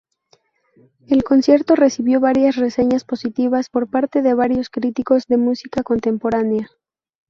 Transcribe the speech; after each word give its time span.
El 1.05 1.23
concierto 1.23 1.75
recibió 1.75 2.19
varias 2.19 2.55
reseñas 2.55 3.03
positivas 3.03 3.69
por 3.69 3.87
parte 3.87 4.23
de 4.23 4.33
varios 4.33 4.71
críticos 4.71 5.27
de 5.27 5.37
música 5.37 5.83
contemporánea. 5.83 6.71